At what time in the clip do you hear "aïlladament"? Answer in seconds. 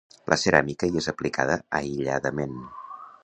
1.81-2.57